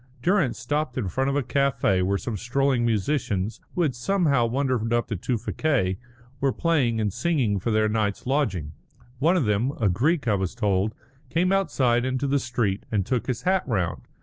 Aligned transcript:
Durrance 0.23 0.57
stopped 0.57 0.97
in 0.97 1.09
front 1.09 1.29
of 1.29 1.35
a 1.35 1.43
café 1.43 2.01
where 2.01 2.17
some 2.17 2.35
strolling 2.35 2.83
musicians, 2.83 3.59
who 3.75 3.83
had 3.83 3.93
somehow 3.93 4.47
wandered 4.47 4.91
up 4.91 5.09
to 5.09 5.15
Tewfikieh, 5.15 5.97
were 6.39 6.51
playing 6.51 6.99
and 6.99 7.13
singing 7.13 7.59
for 7.59 7.69
their 7.69 7.87
night's 7.87 8.25
lodging. 8.25 8.71
One 9.19 9.37
of 9.37 9.45
them, 9.45 9.73
a 9.79 9.89
Greek 9.89 10.27
I 10.27 10.33
was 10.33 10.55
told, 10.55 10.95
came 11.29 11.51
outside 11.51 12.03
into 12.03 12.25
the 12.25 12.39
street 12.39 12.83
and 12.91 13.05
took 13.05 13.27
his 13.27 13.43
hat 13.43 13.61
round. 13.67 14.01